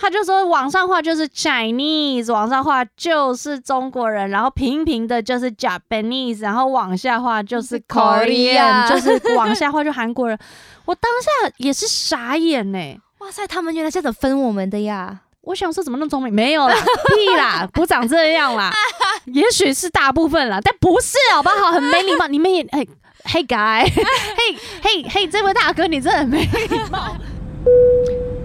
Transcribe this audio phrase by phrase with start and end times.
[0.00, 10.38] 他就说往上画就是 Chinese，往上画就是中国人，然后平平的就是 Japanese，然后往下画就是 Korean，就是往下画就韩国人。
[10.86, 15.20] 我当下也是傻眼呢、欸，哇塞，他们原来这样子分我们的呀！
[15.42, 16.32] 我想说怎么那么聪明？
[16.32, 16.74] 没有啦，
[17.08, 18.72] 屁啦，不长这样啦。
[19.26, 21.72] 也许是大部分啦，但不是好不好？
[21.72, 22.26] 很没礼貌。
[22.28, 22.88] 你们也嘿
[23.24, 27.16] 嘿 guy，嘿嘿嘿，这位大哥，你真的很没礼貌。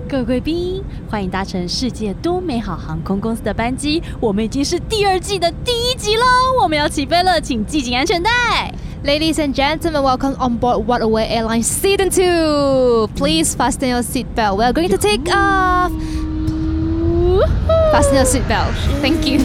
[0.10, 0.84] 各位贵宾，
[1.14, 4.02] 欢迎搭乘世界多美好航空公司的班机。
[4.20, 6.24] 我们已经是第二季的第一集喽，
[6.60, 8.74] 我们要起飞了，请系紧安全带。
[9.06, 13.08] Ladies and gentlemen, welcome on board WhatAway Airlines Season Two.
[13.16, 14.56] Please fasten your seatbelt.
[14.56, 15.92] We are going to take off.
[17.92, 18.74] Fasten your seatbelt.
[19.04, 19.40] Thank you.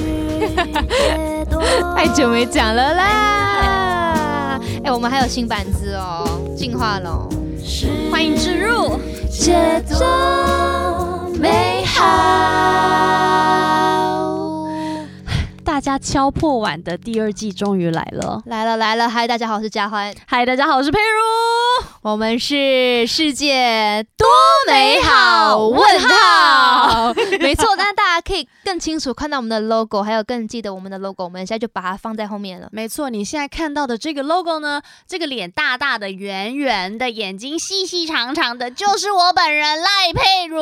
[1.95, 4.59] 太久没讲了啦！
[4.85, 6.25] 哎，我们还有新板子哦，
[6.57, 7.29] 进化龙，
[8.11, 8.99] 欢迎置入，
[9.29, 9.97] 节奏
[11.39, 12.05] 美好。
[15.65, 19.09] 大家敲破碗的第二季终于来了，来了来了！
[19.09, 20.13] 嗨，大家好，我是佳欢。
[20.27, 21.05] 嗨，大家好，我是佩如。
[22.03, 24.27] 我们是世界多
[24.67, 25.69] 美好？
[25.69, 27.69] 问号，没错。
[27.77, 27.95] 但
[28.39, 31.25] 以更清楚看到我们的 logo，还有更记得我们的 logo。
[31.25, 32.69] 我们现在就把它放在后面了。
[32.73, 40.59] 没错，你现在看到的这个 logo 呢，这个脸大大的、圆圆的，眼睛细细长长的，就是我本人赖佩如。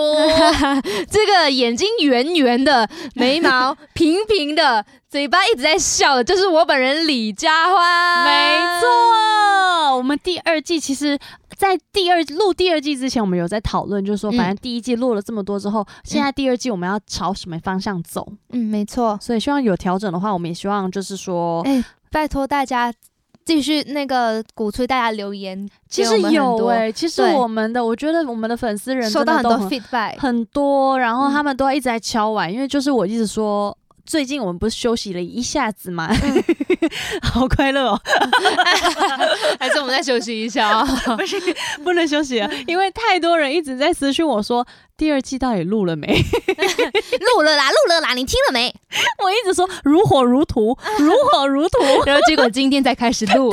[1.10, 4.84] 这个眼睛圆圆的，眉毛 平平的。
[5.08, 8.24] 嘴巴一直在笑的，就是我本人李佳欢。
[8.24, 11.16] 没错，我们第二季其实，
[11.56, 18.30] 在第二录第二季之前，我们有在讨论，就是说，反正第一季录了这么多之后，嗯、现在第二季我们要朝什么方向走？
[18.50, 19.18] 嗯，没错。
[19.20, 22.92] 所以希望有调整的话，我们也希望就是说，哎、欸，拜托大家
[23.44, 25.68] 继续那个鼓吹大家留言。
[25.88, 33.76] 其实有哎、欸，其实我们的，我觉得我们的粉丝人收到很多 feedback，很多，然后他们都一直在敲碗，嗯、因为就是我一直说。
[34.06, 36.08] 最近我们不是休息了一下子吗？
[36.22, 36.44] 嗯、
[37.22, 38.00] 好快乐哦！
[39.58, 40.84] 还是我们再休息一下啊？
[41.18, 41.40] 不是，
[41.82, 44.66] 不能休息了，因为太多人一直在私讯我说
[44.96, 46.06] 第二季到底录了没？
[46.06, 48.72] 录了啦，录了啦，你听了没？
[49.22, 53.52] 我一直说如火如荼，如火如荼，然后结果今天才开始录。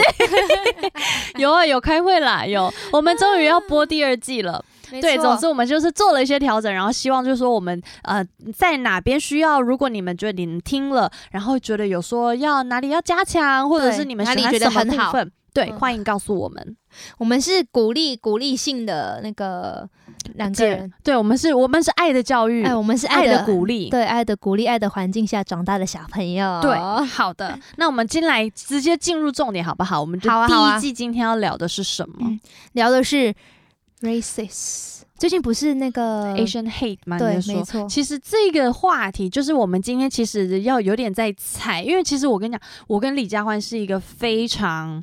[1.35, 4.63] 有啊，有开会啦，有，我们终于要播第二季了。
[5.01, 16.75] 对，总之我们就是做了一些调整，然后希望就是说我们呃在哪边需要，如果你们觉得你们听了，然后觉得有说要哪里要加强，或者是你们喜欢什么部分，对，欢迎告诉我们。
[17.17, 19.89] 我们是鼓励鼓励性的那个
[20.35, 26.61] 两个人，对，我们是我们是爱的教育，哎，我们是爱的鼓励，对，爱的鼓励，爱的环境下长大的小朋友。
[26.61, 26.77] 对，
[27.07, 29.99] 好的，那我们进来直接进入重点好不好？
[29.99, 32.39] 我们就第一季今天要聊的是什么？
[32.73, 33.33] 聊的是。
[34.03, 37.17] Racist，最近不是那个 Asian hate 吗？
[37.17, 37.87] 对，没错。
[37.87, 45.01] 其实这个话题就是我们今天其实要有点在猜，因为其实我跟你讲，我跟李佳欢是一个非常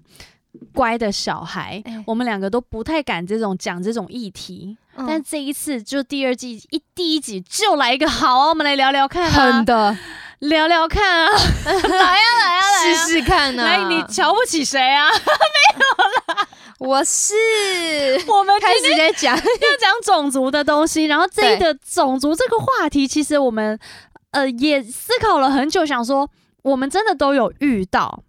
[0.75, 4.77] 乖的小孩，欸、我们两个都不太敢这种讲这种议题。
[4.97, 9.97] 嗯、但这一次就第二季一第一集就来一个好啊，我们来聊聊看啊，狠的
[10.41, 11.33] 聊聊看啊，
[11.65, 13.63] 来呀来呀来试试看啊！
[13.63, 15.09] 来，你瞧不起谁啊？
[15.13, 15.19] 没
[15.79, 16.49] 有啦。
[16.79, 17.35] 我是
[18.27, 19.43] 我们开始在讲要
[19.79, 23.79] 讲种族的东西，然后这个种族这个话题，其实我们
[24.31, 26.31] 呃也思考了很久，想说
[26.63, 28.23] 我们真的都有遇到。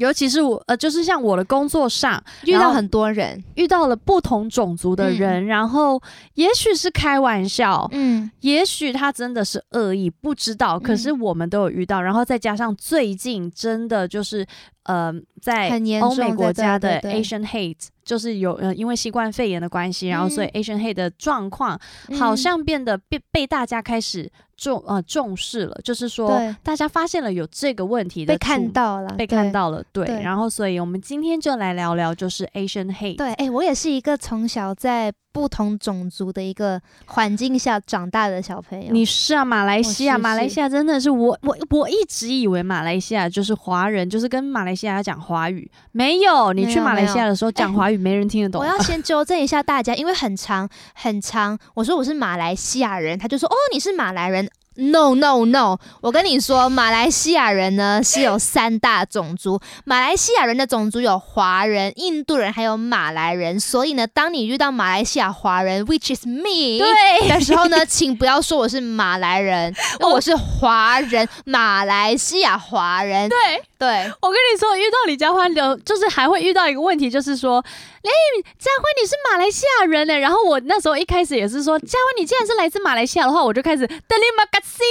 [0.00, 6.00] 尤其是我，呃，就是像我的工作上遇到很多人，遇到了不同种族的人，嗯、然后
[6.34, 10.80] 也许是开玩笑，嗯，也许他真的是恶意，不知道。
[10.80, 14.46] 可是我们都有遇到，嗯、然后再加上最近真的就是，
[14.84, 15.12] 呃，
[15.42, 15.68] 在
[16.00, 21.78] 欧美国家的 Asian hate，就是有呃，因为新冠肺炎的关系，然后所以 Asian hate 的状况
[22.18, 24.28] 好像变得被被大家开始。
[24.60, 30.04] 重呃重视了，就是说大家发现了有这个问题的，被看到了，被看到了，对。
[30.04, 33.16] 对，然后，所以我们今天就来聊聊，就是 Asian hate。
[33.16, 38.92] 对，哎、欸，我也是一个从小在不同种族的一个环境下长大的小朋友。
[38.92, 45.70] 你是啊，马来西亚，马来西亚真的是我我我一直以为马来西亚就是华人，就是跟马来西亚讲华语。
[45.92, 48.60] 没有，你去马来西亚的时候讲华语，没人听得懂。
[48.60, 54.50] 我要先纠正一下大家，因为很长很长，我说我是马来西亚人，他就说哦，你是马来人。
[54.76, 55.78] No no no！
[56.00, 59.60] 我跟你说，马来西亚人呢是有三大种族。
[59.84, 63.58] 马来西亚人的种族有华人、印度人，还有马来人。
[63.58, 73.28] 所以呢，当你遇到马来西亚华人，which is me，对的时候呢，请不要说我是马来人， 我是华人，马来西亚华人。
[73.28, 73.38] 对
[73.76, 73.88] 对，
[74.22, 77.62] 我跟你说，遇到李佳欢的，就是还会遇到一个问题，就是说。
[78.02, 78.10] 哎，
[78.58, 80.18] 佳欢你是马来西亚人呢？
[80.18, 84.82] 然后我那时候一开始也是说，佳欢你既然是来自马来西亚的话，我就开始德里马嘎西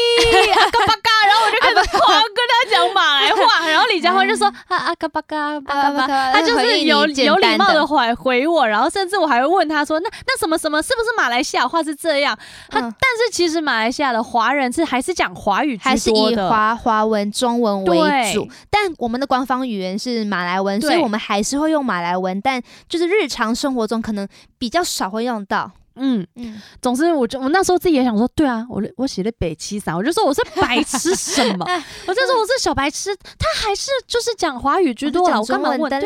[0.51, 12.37] 阿嘎巴嘎，然后我就开始狂跟他讲马来话， 然后李佳欢就说啊阿嘎巴嘎巴嘎巴，他就是有有礼貌的回回我，然后甚至我还会问他说，那那什么什么是不是马来西亚话是这样？
[12.69, 25.71] 他但是其实马来西亚的华人是还是讲华语还是以华华文中文为主，但我们的官方语言是马来文，所以我们还是会用马来文，但就是日常生活中可能比较少会用到。
[25.99, 31.65] 嗯嗯，总之，我就我那时候自己也想说，对啊，我我写的北七三，我就说我是白痴什么？
[32.07, 35.89] 我就说我是小白痴，他还是就是讲华语居多啊，我干嘛问？
[35.89, 35.99] 对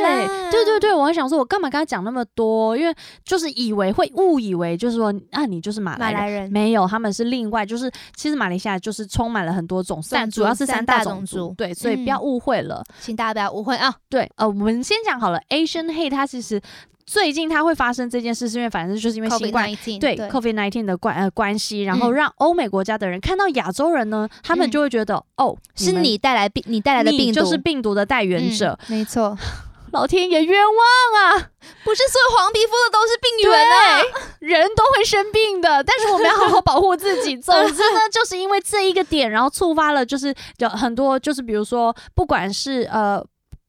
[0.52, 2.76] 对对对，我还想说，我干嘛跟他讲那么多？
[2.78, 2.94] 因为
[3.24, 13.94] 就是以为会误以为就是说啊，你就是马来人，马来人没有，他们是另外，就是其实马来西亚就是充满了很多种，但主要是三大种族，对，所以不要误会了，请大家不要误会啊。
[14.10, 16.62] 对，呃，我们先讲好了，Asian hate 它其实。
[17.06, 29.38] 最近它会发生这件事，是因为反正就是因为新冠，COVID-19，对，COVID nineteen 的关呃关系，然后让欧美国家的人看到亚洲人呢，嗯、他们就会觉得哦，是你带来病，你带来的病毒就是病毒的带源者，嗯、没错，
[29.92, 31.50] 老天爷冤枉啊！
[31.84, 34.02] 不是所有黄皮肤的都是病源啊，
[34.40, 37.38] 人都会生病的，但是我们要好好保护自己。
[37.42, 43.24] 总之呢，就是因为这一个点，然后触发了就是有很多，就是比如说，不管是呃。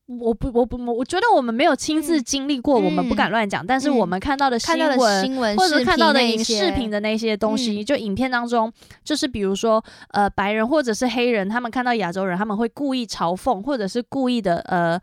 [0.07, 3.67] 我不，我不，我觉得我们没有亲自经历过，嗯、我们不敢乱讲。
[3.67, 8.71] 但是我们看到的新闻，新闻或者看到的影视频的那些东西，就影片当中，
[9.03, 15.01] 就是比如说，呃，白人或者是黑人，他们看到亚洲人，他们会故意嘲讽，或者是故意的，呃，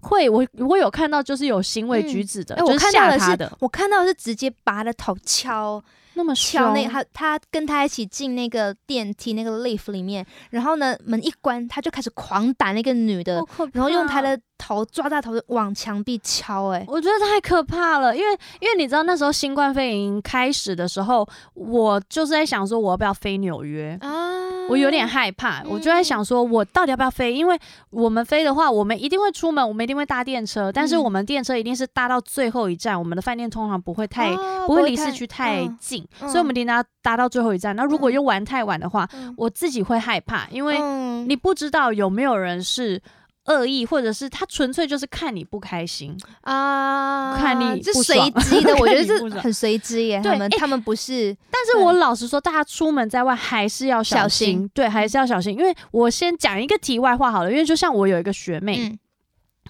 [0.00, 3.50] 会我我有看到就是有行为举止的，就是吓他的。
[3.60, 5.82] 我看到的是直接拔了头敲。
[6.14, 16.78] 那么敲那他他跟他一起进那个电梯那个 lift 里面，然后呢，门一关，他就开始狂打那个女的，然后用他的头抓大头往墙壁敲，欸。
[16.78, 24.42] 哎，我觉得太可怕了，因为因为你知道那时候新冠肺炎开始的时候，我就是在想说我要不要飞纽约啊。
[24.66, 27.34] 我有点害怕，我就在想说，我到底要不要飞？
[27.34, 27.58] 因为
[27.90, 34.34] 我们飞的话，我们一定会出门，我们一定会搭电车，但是我们电车一定是搭到最后一站，我们的饭店通常不会太
[34.66, 37.76] 不会离市区太近，所以我们一定要搭到最后一站。
[37.76, 39.06] 那如果又玩太晚的话，
[39.36, 40.80] 我自己会害怕，因为
[41.26, 43.02] 你不知道有没有人是。
[43.46, 50.20] 恶意，或者是他纯粹就是看你不开心啊，看你这随机的， 我觉得是很随机耶。
[50.22, 55.56] 他们他们不是，但是我老实说，大家出门在外还是要小心，对，还是要小心。
[55.58, 58.98] 因为我先讲一个题外话好了，因为就像我有一个学妹，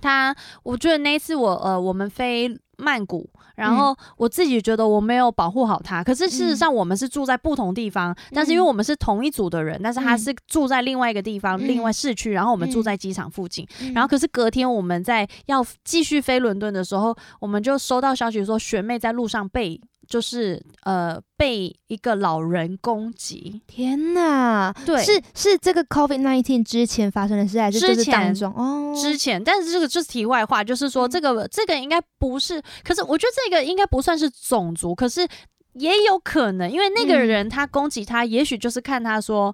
[0.00, 2.59] 她，我觉得那一次我呃，我们飞。
[2.79, 19.81] 曼谷，然后我自己觉得我没有保护好他，可是事实上我们是住在不同地方，但是因为我们是同一组的人，但是他是住在另外一个地方，另外市区，然后我们住在机场附近，然后可是隔天我们在要继续飞伦敦的时候，我们就收到消息说学妹在路上被。
[20.14, 24.72] 就是呃，被一个老人攻击，天哪！
[24.87, 28.94] 对，是是这个 COVID nineteen 之前发生的事，还是之前哦？
[28.94, 35.26] 之前，但是这个就是题外话，就是说这个、嗯、这个应该不是，可是我觉得这个应该不算是种族，可是
[35.72, 39.52] 也有可能，因为那个人他攻击他，也许就是看他说。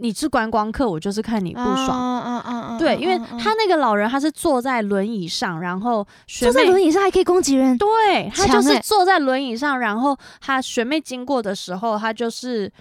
[0.00, 1.90] 你是观光客，我就是看你不爽。
[1.90, 7.76] 嗯嗯嗯嗯，对，因为他那个老人他是坐在轮椅上，然后坐在轮椅上还可以攻击人。
[7.76, 12.72] 对，他就是坐在轮椅上，然后他学妹经过的时候，他就是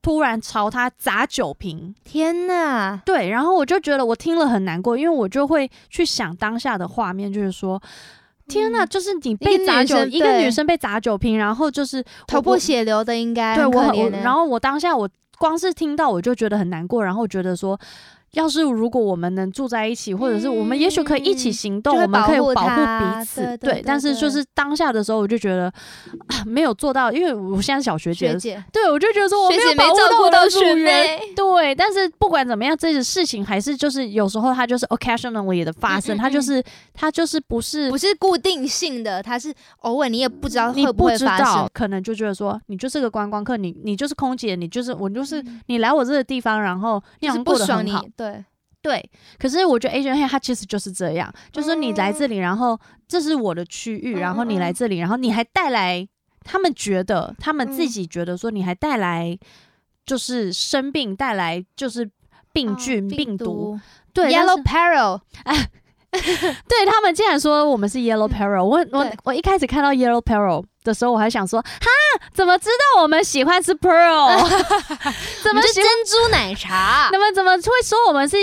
[0.00, 1.94] 突然朝他砸酒瓶。
[2.04, 3.00] 天哪！
[3.04, 7.80] 对，然后我就觉得我听了很难过，因为我就会去想当下的画面，就是说，
[8.48, 15.08] 天哪，就是你被砸酒，一个女生被砸酒瓶，然后就是头破血流的，应该对我，然后我当下我。
[15.42, 17.76] 光是听到我就觉得很难过，然后觉得说。
[18.32, 23.56] 要是如果我们能住在一起，或者是我们也许可以一起行动，嗯、我们可以保护彼此。
[23.58, 25.64] 对，但是就是当下的时候，我就觉得
[26.28, 31.20] 啊， 没有做到，因为我现在是小学姐，学姐对，我就觉得说我没有保护到我的学妹。
[31.36, 36.62] 对，但是不管怎么样，这个事情还是就是有时候它就是 occasionally 的发生，嗯嗯嗯，它就是
[36.94, 48.02] 它就是不是不是固定性的，它是偶尔你也不知道会不会发生，可能就觉得说你就是个观光客，你你就是空姐，你就是我就是你来我这个地方，然后你想过得很好。
[48.22, 48.44] 对。
[48.82, 52.76] 对，可是我觉得 Asian hate 它其实就是这样，就是你来这里，然后
[53.06, 56.04] 这是我的区域，然后你来这里，然后你还带来
[56.42, 59.38] 他们觉得他们自己觉得说你还带来
[60.04, 62.10] 就是生病，带来就是
[62.52, 63.78] 病菌、病毒，
[64.12, 65.70] 对，Yellow Peril， 哎，
[66.10, 71.86] 对他们竟然说我们是 Yellow Peril，我我我一开始看到 Yellow Peril 的时候，我还想说哈。
[72.32, 74.38] 怎么知道我们喜欢吃 pearl？
[75.42, 77.08] 怎么是珍珠奶茶？
[77.12, 78.36] 你们怎么会说我们是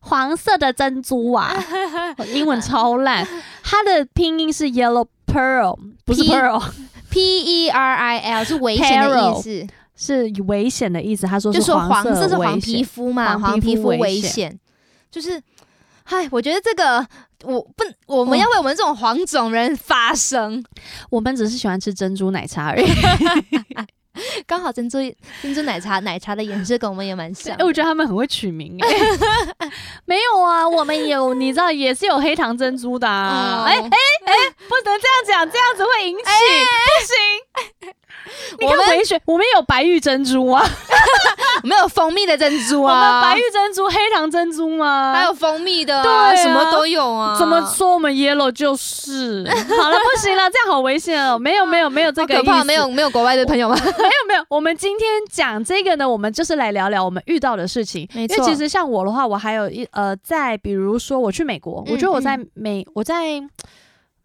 [0.00, 1.52] 黄色的珍珠啊？
[2.32, 3.26] 英文超烂，
[3.62, 9.66] 它的拼音是 yellow pearl，不是 pearl，P E R I L 是危险的意思，
[9.96, 11.26] 是危险的意思。
[11.26, 14.58] 他说就是黄色，是黄皮肤嘛，黄皮肤危险，
[15.10, 15.40] 就是，
[16.04, 17.06] 嗨，我觉得这个
[17.44, 20.64] 我不，我们要为我们这种黄种人发声，
[21.10, 22.86] 我们只是喜欢吃珍珠奶茶而已。
[24.48, 24.98] 刚好珍珠
[25.40, 28.88] 珍珠奶茶奶茶的颜色跟我们也蛮像，哎，我觉得他们很会取名哎。
[30.06, 33.62] 没有啊，我们有，你知道也是有黑糖珍珠的啊。
[33.64, 34.32] 哎哎哎，
[34.68, 36.30] 不能这样讲，这样子会引起不
[37.06, 37.94] 行。
[38.58, 40.64] 你看回旋，我们有白玉珍珠啊，
[41.62, 42.94] 我们有蜂蜜的珍珠啊。
[42.94, 45.12] 我们白玉珍珠、黑糖珍珠吗？
[45.14, 47.36] 还有蜂蜜的，对，什么都有啊。
[47.38, 49.44] 怎么说我们 yellow 就是？
[49.48, 51.38] 好了，不行了，这样好危险哦。
[51.38, 53.76] 没有没有没有这个意思，可怕，没有没有国外的朋友吗？
[53.80, 58.08] 没有没有，我们今天讲这个呢，我们就是来聊聊我们遇到的事情。
[58.14, 63.42] 没错，因为其实像我的话，我还有一呃，在比如说我去美国，我觉得我在美我在。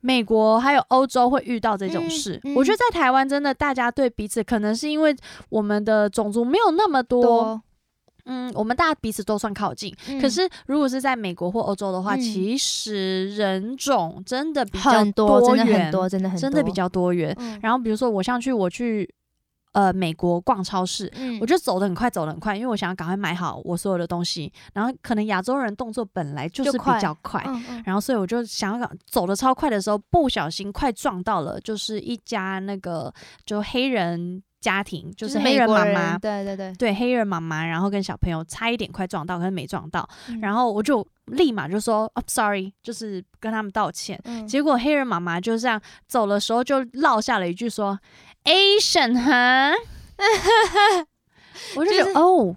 [0.06, 5.16] 美国还有欧洲会遇到这种事，嗯嗯、我觉得在台湾真的大家对彼此可能是因为
[5.48, 7.62] 我们的种族没有那么多，多
[8.26, 9.96] 嗯，我们大家彼此都算靠近。
[10.10, 17.34] 嗯、可是如果是在美国或欧洲的话，嗯、其实人种真的比较多元，很多真的很多，真的很多，真的比较多元。
[17.40, 19.10] 嗯、然后比如说我像去我去。
[19.74, 24.52] 呃，美国逛超市，嗯、我就走得很快，走得很快，因为我想要赶快买好我所有的东西。
[24.74, 33.14] 然后可能亚洲人动作本来就是比较快，快嗯嗯、然后所以我就想要走得超快的时候，不小心快撞到了，就是一家那个
[33.46, 40.08] 就黑人家庭，就是黑人妈妈，对对对，对黑人妈妈，然后跟小朋友差一点快撞到，可是没撞到。
[40.30, 44.18] 嗯、然后我就立马就说、oh, sorry，就是跟他们道歉。
[44.24, 48.00] 嗯、结果黑人妈妈就这样走的时候就落下了一句说。
[48.46, 49.72] Asian 哈，
[51.78, 52.56] 我就觉得、就是、哦，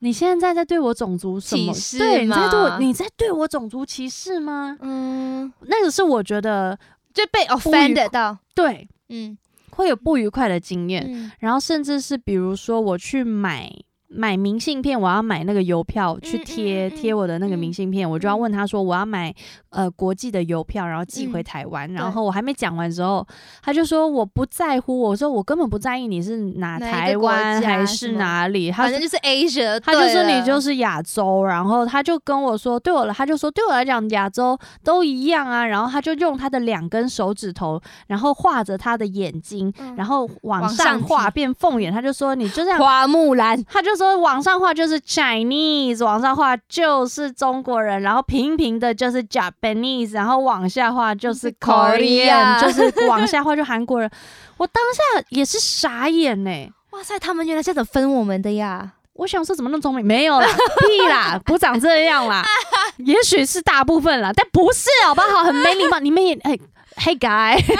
[0.00, 1.98] 你现在在对我种族什么歧视？
[1.98, 4.76] 对，你在对我，你在对我种族歧视吗？
[4.80, 6.78] 嗯，那个是我觉得
[7.14, 9.38] 就被 offended 到，对，嗯，
[9.74, 13.70] 会有不愉快的经验，嗯、然后甚至是比如说我去买。
[14.16, 19.34] 买明信片，我要买那个邮票去贴贴我的那个明信片，我就要问他说我要买
[19.70, 21.92] 呃国际的邮票，然后寄回台湾。
[21.92, 23.26] 然后我还没讲完之后，
[23.60, 31.44] 他就说我不在乎，我说我根本不在意你是哪台湾还是哪里，他反正就是 Asia，他就说你就是亚洲。
[31.44, 35.66] 然后他就跟我说，对我来他就说对我来讲亚洲都一样啊。
[35.66, 44.03] 然后他就用他的两根手指头，然后画着他的眼睛，然后往上画变凤眼，他就说你就这样花木兰，他就说。
[44.04, 54.10] 说往上画就是 Chinese，往上画就是中国人，然后平平的就是 Japanese，然后往下画就是 Korean，就是往下画就韩国人。
[54.58, 58.92] 我当下也是傻眼呢、欸，哇塞，他们原来是这样分我们的呀！
[59.14, 60.04] 我想说怎么那么聪明？
[60.04, 60.46] 没有啦，
[60.86, 62.44] 屁啦，不长这样啦，
[62.98, 65.44] 也许是大部分啦，但不是好不好？
[65.44, 66.58] 很没礼貌，你们也哎。
[66.96, 67.76] Hey guy，嘿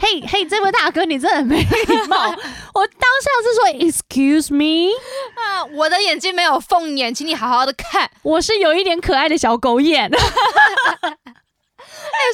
[0.00, 2.16] 嘿嘿，这位大哥，你真的很没礼貌。
[2.74, 4.90] 我当下是说，Excuse me，
[5.36, 8.10] 啊，我的眼睛没有凤眼，请你好好的看。
[8.22, 10.10] 我是有一点可爱的小狗眼。
[10.10, 10.18] 哎，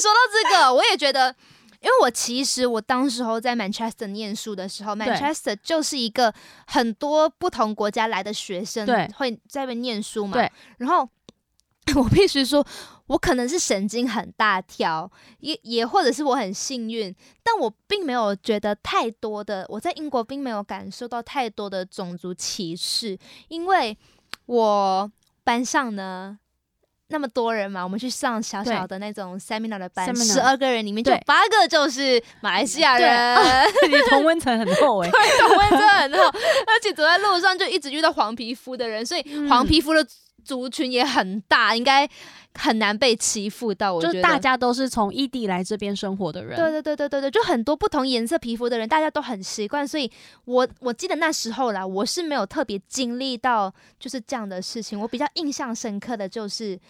[0.00, 1.34] 说到这个，我也觉得，
[1.80, 6.32] 因为我其实我当时候在 Manchester 念书的时候，Manchester 就是一个
[6.66, 8.86] 很多不同国家来的学生
[9.16, 10.34] 会在那边念书嘛。
[10.34, 11.08] 对，然后
[11.96, 12.64] 我必须说。
[13.08, 23.96] 我可能是神经很大条，也也或者是我很幸运，但我并没有觉得太多的，我在英国并没有感受到太多的种族歧视，因为
[24.46, 25.10] 我
[25.44, 26.38] 班上呢
[27.08, 33.38] 那么多人嘛，我们去上小小的那种 seminar 的班，十二个人里面就八个就是马来西亚人，
[33.88, 40.04] 你同温层很厚哎、欸，对，同温层很厚，而且走在路上就一直遇到黄皮肤的人，所以黄皮肤的
[40.46, 42.08] 族群也很大，应该。
[42.58, 50.10] 很难被欺负到，我觉得就大家都是从异地来这边生活的人，对对对对对对，就很多不同颜色皮肤的人，大家都很习惯，所以
[50.46, 56.80] 我我记得那时候啦，我是没有特别经历到就是这样的事情，我比较印象深刻的就是。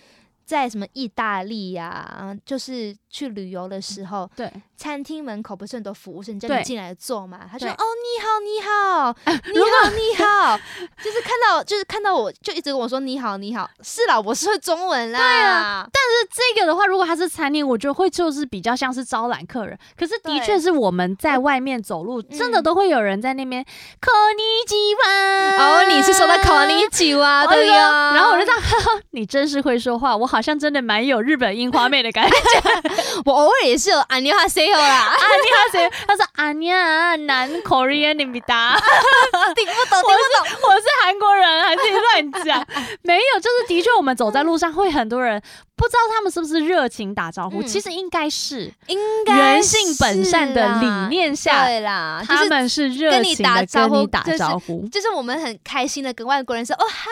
[0.45, 2.35] 在什么意大利呀、啊？
[2.45, 7.47] 就是去旅游的时候，对，餐厅门口不是很多服务生叫你进来坐嘛？
[7.49, 9.15] 他说：“哦，你好，你好，
[9.53, 10.57] 你好，你好。”
[11.01, 15.19] 就是看到，就是看到我就一直跟我说：“你好，你好。”是啦，我是会中文啦。
[15.19, 19.77] 对啊，但是这个的话，如果他是餐厅，我觉得会就是比较像是招揽客人。
[19.97, 23.63] 可是的确是我们在外面走路，真的都会有人在那边。
[24.01, 25.55] こんにちは。
[25.57, 28.13] 哦，你是说的こんにちは对呀。
[28.15, 30.34] 然后我就这样，哈哈， 你真是会说话，我好。
[30.36, 32.36] 好像真的蛮有日本樱花妹的感觉。
[33.24, 38.76] 我偶尔也是有安妮哈塞欧啦，安妮哈塞，他说安妮啊，南 Korean 你比达，
[39.56, 42.66] 听不懂，听不懂，我是韩国人，还是乱讲？
[43.00, 45.42] 没有，就是的确，我们走在路上会很多人。
[45.74, 47.62] 不知道他们是不是热情打招呼？
[47.62, 57.10] 其实应该是，应该人性本善的理念下，对啦，他们是热情的跟你打招呼，就是我们很开心的跟外国人说哦嗨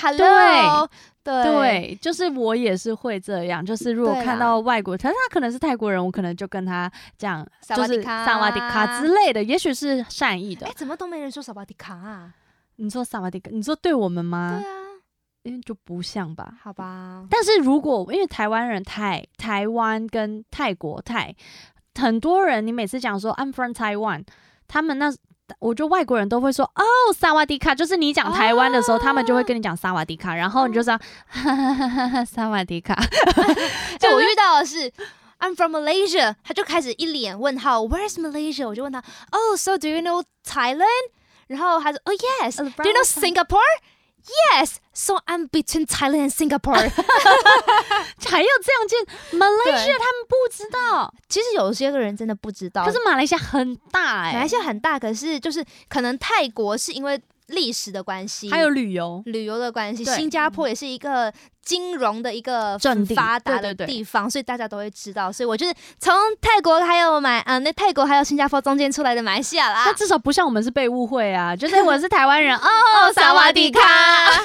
[0.00, 0.88] ，hello，
[1.24, 7.42] 对，对，就是我也是会这样，就是如果看到外国，可是他可能是泰国人，我可能就跟他讲，
[7.74, 10.66] 就是萨瓦迪卡之类的，也许是善意的。
[10.66, 12.34] 哎，怎么都没人说萨瓦迪卡啊？
[12.76, 14.60] 你说萨瓦迪卡，你说对我们吗？
[14.60, 14.76] 对啊，
[15.44, 16.52] 因为就不像吧？
[16.62, 17.26] 好吧。
[17.30, 21.34] 但是如果因为台湾人泰台湾跟泰国泰
[21.98, 24.24] 很多人，你每次讲说 I'm from Taiwan，
[24.68, 25.10] 他们那。
[25.58, 26.82] 我觉得外国人都会说哦，
[27.14, 31.00] 萨瓦迪卡，就是你讲台湾的时候，哦、他们就会跟你讲萨瓦迪卡，然后你就这样，
[32.26, 32.94] 萨瓦迪卡。
[33.98, 34.90] 就我遇到的是
[35.40, 38.66] ，I'm from Malaysia，他就开始一脸问号，Where's Malaysia？
[38.66, 40.84] 我就问他，哦、oh,，So do you know Thailand？
[41.46, 43.04] 然后他说，哦、oh,，Yes，Do you know
[44.24, 46.74] Singapore？Yes, so I'm between Thailand and Singapore。
[48.26, 51.12] 还要这样见马来西亚，他们不知道。
[51.28, 52.84] 其实有些个人真的不知道。
[52.84, 57.20] 可是马来西亚很大哎、欸，马来西亚很大，可是就是可能泰国是因为。
[57.54, 61.32] 历史的关系，还有旅游旅游的关系，新加坡也是一个
[61.62, 65.32] 金融的一个很发达的地方，所以大家都会知道。
[65.32, 69.84] 所以我就是从泰国还有马啊，那泰国还有新加坡中间出来的马来西亚啦。
[69.86, 73.80] 那至少不像我们是被误会啊，就是我是台湾人 哦，萨瓦迪卡，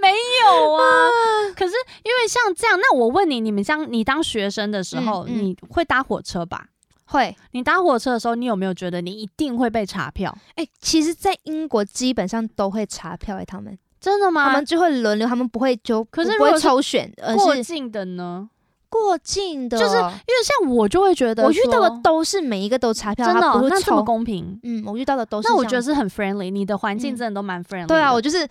[0.00, 0.08] 没
[0.42, 0.82] 有啊。
[1.56, 6.66] 可是因为像这样，那我问你，你们像你当学生的时候，嗯嗯、你会搭火车吧？
[7.14, 10.36] 会，你搭火车的时候，你有没有觉得你一定会被查票？
[10.56, 13.42] 哎、欸，其实，在英国基本上都会查票、欸。
[13.42, 14.44] 哎，他们真的吗？
[14.44, 18.50] 他们就会轮流，他们不会就可是不会抽选，而是过境的呢？
[18.90, 20.08] 过境的，就是因为
[20.44, 24.56] 像我就会觉得，我遇到的都是每一个都查票，真的、哦、那这么公平？
[24.62, 25.48] 嗯，我遇到的都是。
[25.48, 27.88] 那我觉得是很 friendly，你的环境真的都蛮 friendly、嗯。
[27.88, 28.46] 对啊，我就是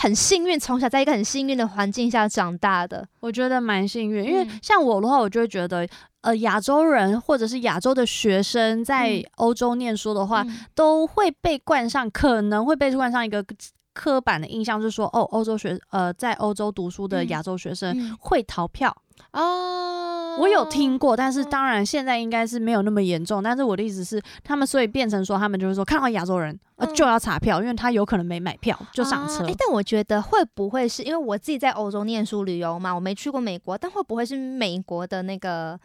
[0.00, 4.24] 很幸运，从小在一个很幸运的环境下长大的，我觉得蛮幸运。
[4.24, 5.86] 因为像我的话，我就会觉得，
[6.24, 13.44] 呃，亚洲人或者是亚洲的学生在欧洲念书的话，嗯、都会被冠上，可能会被冠上一个
[13.92, 18.96] 刻板的印象，就是说，哦，欧洲学，呃，在欧洲读书的亚洲学生会逃票。
[19.32, 23.40] 哦，我有听过，但是当然现在应该是没有那么严重。
[23.40, 29.44] 但是我的意思是，他们所以变成说，他们就是说看到亚洲人呃就要查票，因为他有可能没买票就上车。
[29.46, 35.78] 哎，但我觉得会不会是因为我自己在欧洲念书旅游嘛，我没去过美国，但会不会是美国的那个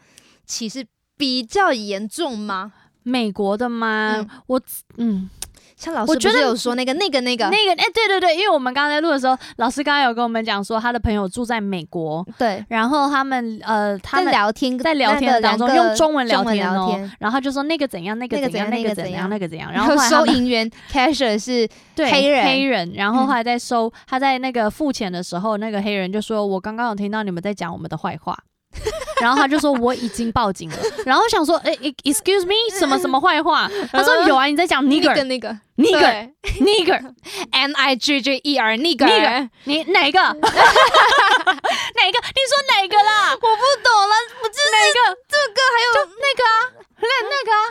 [0.50, 0.84] 歧视
[1.16, 2.72] 比较严重吗？
[3.04, 4.26] 美国的吗？
[4.48, 4.60] 我
[4.96, 5.30] 嗯。
[5.76, 7.46] 像老师不是有说那个那个那个。
[7.46, 22.44] 那个哎，对对对，因为我们刚刚在录的时候，老师刚刚有跟我们讲说，他的朋友住在美国，对，然后他们呃，他们在聊天，在聊天当中用中文聊天哦，然后他就说那个怎样，那个怎样，那个怎样，那个怎样，然后 收银员 cashier 是 黑人。
[22.44, 28.36] 黑人，然后后来在收他在那个付钱的时候，那个黑人就说，我刚刚有听到你们在讲我们的坏话。
[29.20, 31.72] 然后他就说我已经报警了， 然后想说，哎
[32.04, 33.70] ，excuse me，什么什么坏话？
[33.92, 36.30] 他说有啊，你在讲 nigger 那个 nigger
[36.60, 40.18] nigger，n i g g e r nigger，你哪个？
[40.20, 42.18] 哪个？
[42.30, 43.30] 你说哪个啦？
[43.32, 43.46] 我不
[43.82, 44.98] 懂了，我就是哪个？
[45.28, 46.56] 这个还有那个啊，
[47.00, 47.62] 那那个啊。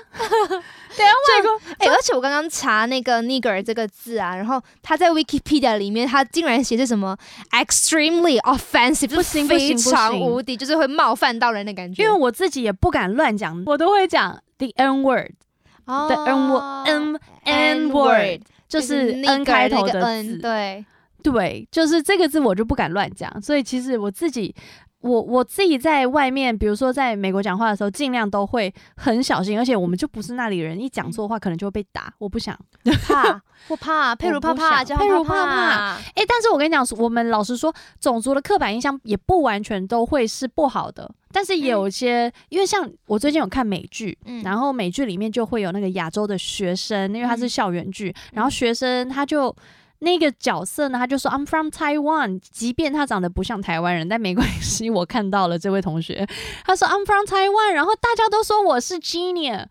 [1.77, 7.17] 哎，而且我刚刚查那个 nigger 这个字啊，然后他在 Wikipedia 里面，他竟然写着什么
[7.51, 12.03] extremely offensive，非常无敌，就是会冒犯到人的感觉。
[12.03, 20.85] 因为我自己也不敢乱讲，我都会讲 the n word，the n word，n n word，就是 n 开头的字，对
[21.21, 24.55] 对，就是这个字我就不敢乱讲，所以其实我自己。
[25.01, 32.13] 我我自己在外面，比如说在美国讲话的时候，尽量都会很小心，而且我们就不是那里人，一讲错话可能就会被打。
[32.17, 32.57] 我不想
[33.07, 35.95] 怕，我怕 佩如怕怕，佩如怕怕。
[35.95, 49.55] 哎，但是我跟你讲，我们老实说，种族的刻板印象也不完全都会是不好的，但是也有一些，嗯、因为像我最近有看美剧，嗯、然后美剧里面就会有那个亚洲的学生，因为他是校园剧，嗯、然后学生他就。
[49.99, 54.89] 那个角色呢，他就说 I'm from Taiwan，即便他长得不像台湾人，但没关系。
[54.89, 56.25] 我看到了这位同学，
[56.65, 59.65] 他说 I'm from Taiwan，然后大家都说我是 genius，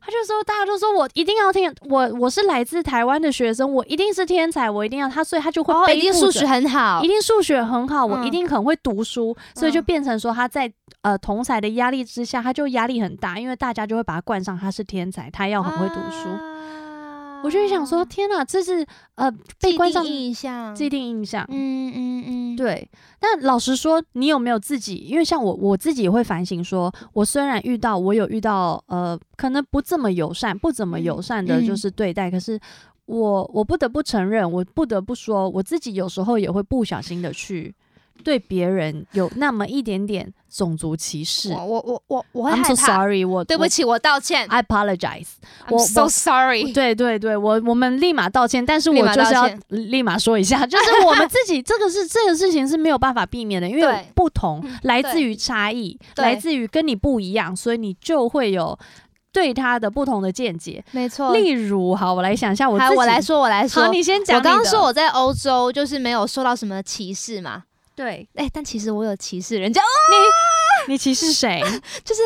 [0.00, 16.28] 他就说大家都说我一定要听我，我是来自台湾的学生，我一定是天才，我一定要他，所以他就会背、哦、一定数学很好，一定数学很好，我一定很会读书，嗯、所以就变成说他在呃同侪的压力之下，他就压力很大，因为大家就会把他冠上他是天才，他要很会读书。
[16.28, 16.40] 啊
[17.42, 21.44] 我就想说，天哪，这是呃被关上印象，既定印象。
[21.48, 22.88] 嗯嗯嗯，对。
[23.18, 24.96] 但老实说，你有没有自己？
[24.96, 32.28] 因为像我，我自己也会反省说，说我虽然遇到，我有遇到呃，可能不这么友善、不怎么友善的，就是对待。
[32.28, 32.58] 嗯、可是
[33.06, 37.74] 我我不得不承认，我不得不说，我自己有时候也会不小心的去。
[38.24, 42.62] 对别人有那么一点点种族歧视，我我我我会害怕。
[42.62, 44.46] I'm so sorry，我对不起，我，道歉。
[44.48, 45.26] I apologize。
[45.68, 46.72] I'm so sorry。
[46.72, 58.78] 对对对，我我们立马道歉，但是我就是要立马说一下，就是我们自己这个是 这个事情是没有办法避免的，因为不同来自于差异，来自于跟你不一样，所以你就会有
[59.32, 60.84] 对他的不同的见解。
[60.90, 61.32] 没错。
[61.32, 64.36] 例如，好，我来想一下，我自己我来说，我来说，好，你先讲。
[64.36, 67.62] 我刚刚说我在欧洲就是没有受到什么歧视嘛。
[68.00, 69.82] 对，哎、欸，但其实我有歧视人家。
[70.86, 71.60] 你你歧视谁？
[72.02, 72.22] 就是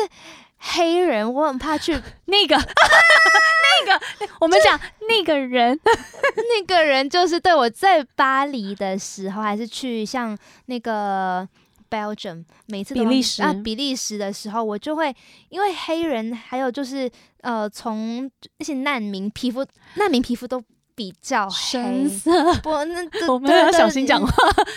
[0.57, 1.91] 黑人，我很怕去
[2.27, 4.33] 那个 那个。
[4.39, 11.45] 我们讲那个人，那个人就是对我在巴黎的时候，还是去像那个
[11.89, 15.13] Belgium，每次都比利时啊比利时的时候，我就会
[15.49, 17.11] 因为黑人，还有就是
[17.41, 20.63] 呃，从那些难民皮肤，难民皮肤都。
[20.95, 22.31] 比较深色，
[22.63, 24.31] 不，那 我们要小心讲话。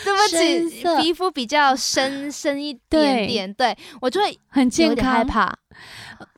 [0.05, 5.55] 对不起，皮肤比较深深一点点，对，对我就会很健康，害怕。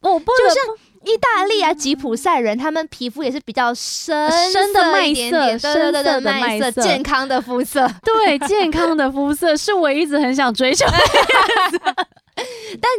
[0.02, 0.56] 我不就像
[1.04, 7.90] 意大利啊，吉普赛人，他们皮肤也是比较深深的麦色，深色的麦色，健康的肤色。
[8.02, 12.06] 对，健康的肤色是我一直很想追求的。
[12.80, 12.90] 但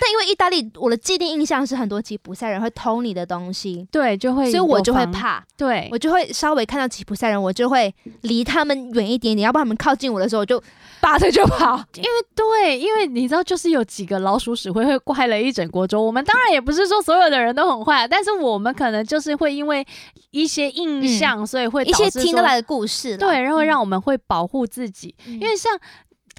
[0.00, 10.62] 但因为意大利，我的既定印象是很多吉普赛人会偷你的东西，对，就会，所以我就会怕，对，我就会稍微看到吉普赛人，我就会离他们远一点点，要不然他们靠近我的时候，我就
[11.00, 11.76] 拔腿就跑。
[11.96, 16.02] 因为对，因为你知道，就是有几个老鼠屎会会坏了一整锅粥。
[16.02, 19.86] 我们当然也不是说所有的人都很坏，但是我们可能就是会因为
[20.30, 25.78] 一些印象，嗯、所以会导致一些听得来的故事，对，然后让我们会保护自己，嗯、因为像。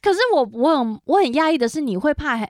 [0.02, 2.48] 可是我我很我很压抑的是，你会怕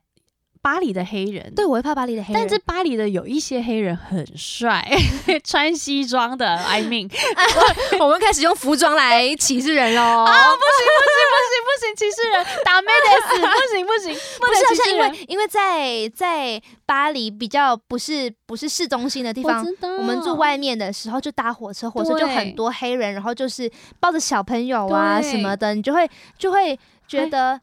[0.62, 1.54] 巴黎的黑人？
[1.56, 2.42] 对，我会怕巴黎的黑人。
[2.42, 4.86] 但是巴黎的有一些黑人很帅，
[5.46, 6.58] 穿西装的。
[6.58, 7.10] I mean，
[8.00, 10.02] 我们开始用服装来歧视人喽！
[10.02, 15.06] 啊，不行不行不行不行，歧视人，打妹的死，不行不行， 不能歧视人。
[15.08, 26.78] 因为因为在在巴黎比较不是不是市中心的地方，我，我们住外面的时候就搭火车，火车就很多黑人，然后就是抱着小朋友啊什么的，你就会就会。
[27.08, 27.62] 觉得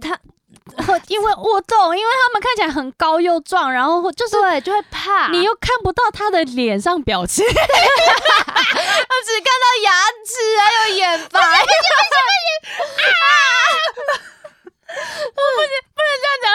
[0.00, 0.16] 他，
[1.08, 7.58] 因为我懂，因为他们看起来很高又壮，然后就是对，就会怕，你又看不到他的脸上表情， 我只
[9.40, 9.92] 看到牙
[10.24, 11.40] 齿还有眼白。
[14.92, 16.46] 不行，不能这样讲。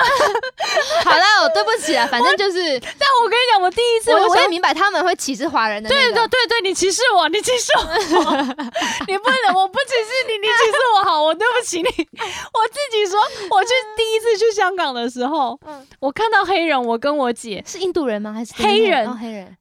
[1.06, 2.58] 好了，我对不起啊，反正就是。
[2.80, 6.02] 但我跟你讲，我第一次我，我也明白他们会歧视华人的、那个。
[6.02, 7.84] 对对对对，你歧视我，你歧视我，
[9.08, 11.88] 你不能，我不歧视你，你歧视我，好，我对不起你。
[11.88, 13.19] 我自己说，
[13.50, 18.34] 我去第一次去香港的时候，嗯、我看到黑人，我跟我姐是印度人吗？
[18.34, 19.17] 还是黑人？
[19.17, 19.58] 黑人。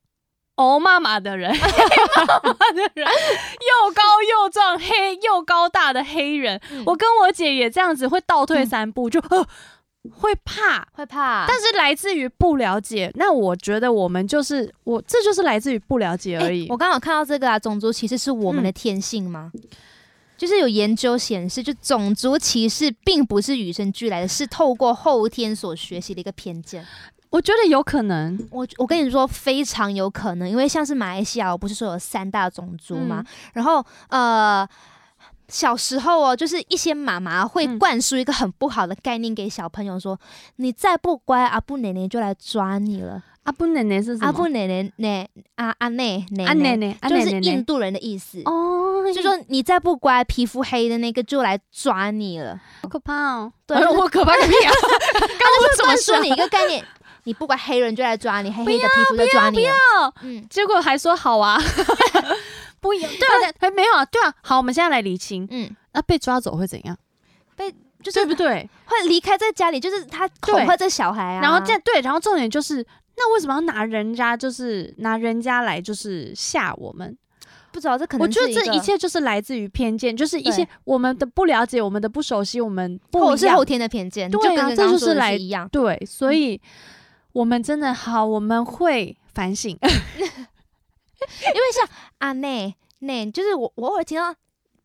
[0.56, 1.68] 欧妈妈的人， 黑
[2.16, 9.46] 妈妈的人，又高又壮，黑又高大的黑人，嗯、我跟我姐也这样子，会倒退三步，嗯、就呃
[10.18, 11.46] 会怕，会怕。
[11.48, 16.64] 但是来自于不了解，那我觉得我们就是我，这就是来自于不了解而已。
[16.64, 19.50] 欸、我刚好看到这个啊，种族歧视是我们的天性吗？
[19.54, 19.62] 嗯、
[20.38, 26.86] 就是有研究显示，就种族歧视并不是与生俱来的，是透过后天所学习的一个偏见。
[27.30, 33.20] 我觉得有可能，我我跟你说非常有可能，因为像是马来西亚，我不是说有三大种族嘛？
[33.20, 34.66] 嗯、然后呃，
[35.48, 40.18] 小时候哦，就是一些妈妈会灌输一个很不好的概念给小朋友说，说、嗯、
[40.56, 43.22] 你再不乖，阿布奶奶就来抓你了。
[43.44, 44.26] 阿布奶奶是什么？
[44.26, 46.44] 阿布奶奶奶阿阿内奶
[46.76, 53.52] 奶，就是印度人的意思哦，就说你再不乖，皮肤黑的那个就来抓你了，好可怕哦！
[53.64, 54.72] 对， 我可怕个屁啊！
[55.14, 56.84] 刚刚怎么说你一个概念？
[57.26, 59.60] 你不管黑人就来抓你，黑黑的皮肤就抓你了。
[59.60, 61.60] 不要，不要，嗯，结果还说好啊，
[62.80, 66.96] 不要， 对啊，还没有啊，对啊，好，我们现在来理清，嗯，那被抓走会怎样？
[67.56, 67.68] 被
[68.00, 68.68] 就是对不对？
[68.84, 71.40] 会离开在家里，就是他恐吓这小孩啊。
[71.42, 72.76] 然后这对，然后重点就是，
[73.16, 77.18] 那为什么要拿人家就是拿人家来就是吓我们？
[77.72, 86.60] 不知道这可能，我觉得这一切就是来自于偏见，就是一些我们的不了解，我们的不熟悉，我们或是后天的偏见，对啊，这就是来一样，对，所以。
[87.37, 89.88] 我们真的好，我们会反省， 因
[90.22, 91.87] 为像
[92.18, 94.35] 阿内内，就是我，我偶尔听到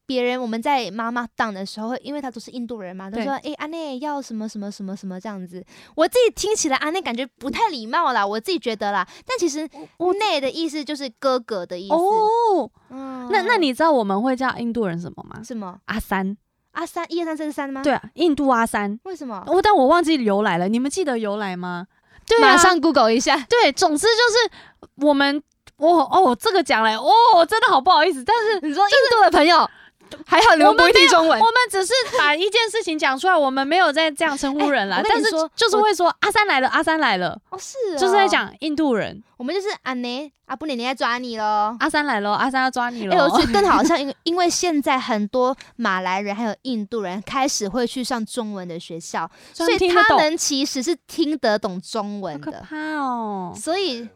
[0.06, 9.66] 别人我们在妈妈档的时候，因为他都是印度人嘛，都说哎阿内要什么什么什么什么这样子，我自己听起来阿内感觉不太礼貌啦，我自己觉得啦，但其实
[10.00, 12.70] 屋内的意思就是哥哥的意思哦。
[12.90, 15.42] 嗯，那那你知道我们会叫印度人什么吗？
[15.42, 15.80] 什么？
[15.86, 16.36] 阿三？
[16.72, 17.06] 阿三？
[17.10, 17.82] 一二三四是三吗？
[17.82, 19.00] 对啊，印度阿三。
[19.04, 19.42] 为什么？
[19.48, 21.88] 我但我忘记由来了，你们记得由来吗？
[22.28, 23.38] 对啊、马上 Google 一下。
[23.50, 25.42] 对，总之就是我们
[25.78, 28.24] 哦哦，这个讲嘞，哦，真的好不好意思。
[28.24, 29.70] 但是你说印度的朋友。
[30.26, 34.98] 还好你们不会听中文，我们只是把一件事情讲出来，我们没有在这样称呼人啦。
[34.98, 37.40] 欸、但是就是会说阿三来了，阿三来了。
[37.50, 39.24] 哦，是，就是在讲印度人。
[39.38, 43.16] 我们就是阿内阿布奶奶在抓你喽，阿三来喽，阿三要抓你喽。
[43.16, 52.52] 哎、欸，我觉得更好像，因为因为现在很多马来人还有印度人开始会去上中文的学校，所以他们其实是听得懂中文的。
[52.52, 53.52] 可怕哦！
[53.56, 54.08] 所以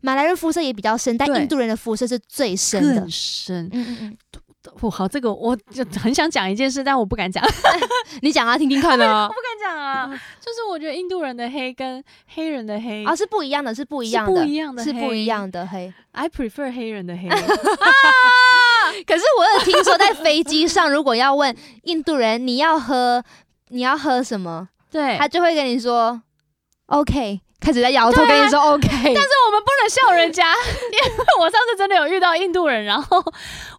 [0.00, 3.68] 马来人肤色也比较深，但印度人的肤色是最深的，更深。
[3.72, 4.16] 嗯嗯嗯。
[4.76, 7.44] 不好，这个我就很想讲一件事，但我不敢讲。
[8.22, 9.24] 你讲啊，听听看啊。
[9.28, 10.06] 我不敢讲啊，
[10.40, 12.02] 就是我觉得印度人的黑跟
[12.34, 15.92] 黑人的黑啊是不一样的，是不一样的，不一样的，是不一样的黑。
[16.12, 17.28] I prefer 黑人的黑。
[19.06, 23.22] 可是我有听说，在飞机上如果要问印度人你要喝
[23.68, 26.22] 你要喝什么，对，他就会跟你说
[26.86, 27.40] OK。
[27.60, 30.54] 开始在摇头跟你说 OK，但是我们不能笑人家，
[30.92, 33.22] 因为我上次真的有遇到印度人，然后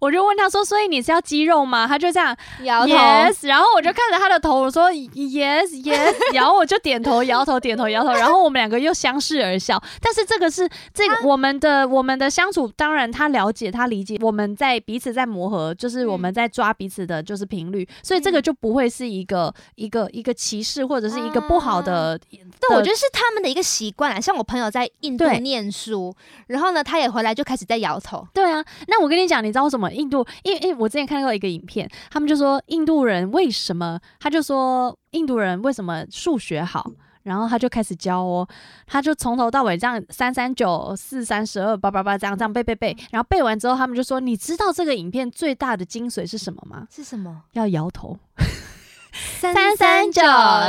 [0.02, 9.82] 我就问他说：“所以你是要肌肉吗？”他就这样摇头，yes，然后我就看着他的头，我说：“yes yes”， 然后我就点头摇头点头摇头，然后我们两个又相视而笑。
[10.02, 22.20] 但是这个是这个我们的我们的相处，当然他了解他理解我们在彼此在磨合，就是我们在抓彼此的就是频率，所以这个就不会是一个一个一个歧视或者是一个不好的。
[22.30, 23.64] 对，我觉得是他们的一个。
[23.70, 26.16] 习惯了，像我朋友在印度念书，
[26.48, 28.28] 然后呢，他也回来就开始在摇头。
[28.34, 30.26] 对啊，那我跟你讲，你知道为什么印度？
[30.44, 34.00] 因为因为我之前看到一个影片，他们就说印度人为什么？
[34.20, 36.90] 他就说印度人为什么数学好？
[37.24, 38.48] 然后他就开始教哦，
[38.88, 47.44] 他就从头到尾这样三三九四三十二八八八这样这样背背背，然后背完之后，他们就说：“你知道这个影片最大的精髓是什么吗？”是什么？
[47.54, 48.18] 要摇头。
[49.40, 50.22] 三三九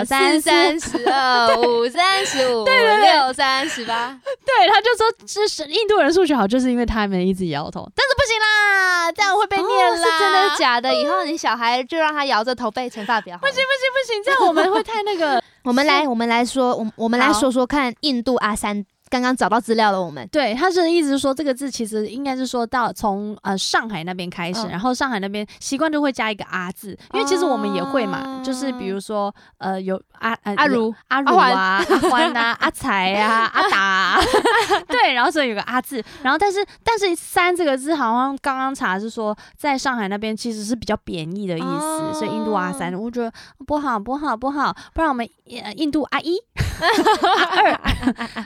[0.06, 7.88] 三三十二五三十五六三十八，对，他就说这是印度人数学好，就是因为他们一直摇头。
[7.94, 9.96] 但是不行啦，这样会被念啦。
[9.96, 10.94] 是真的假的？
[10.94, 13.36] 以后你小孩就让他摇着头背乘法表。
[13.38, 15.42] 不行不行不行，这样我们会太那个。
[15.64, 18.84] 我们来我们来说，我我们来说说看印度阿三。
[19.10, 20.26] 刚刚找到资料了，我们。
[20.30, 30.94] 对他是意思是说，这个字其实应该是说到从呃上海那边开始，嗯、然后上海那边习惯就会加一个阿字，因为其实我们也会嘛，啊、就是比如说呃有阿呃阿如。
[31.08, 34.20] 阿如啊阿欢啊 阿才啊阿达、啊，
[34.86, 43.32] 对，然后所以有个阿字，然后但是但是三这个字好像刚刚查是说在上海那边其实是比较贬义的意思，啊、所以印度阿三我觉得
[43.66, 45.28] 不好不好不好，不然我们
[45.76, 46.36] 印度阿一。
[46.80, 47.80] 阿二。